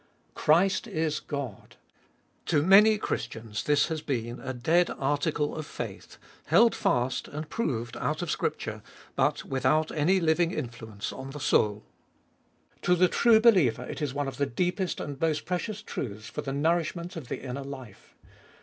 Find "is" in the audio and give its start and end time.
0.87-1.19, 14.01-14.11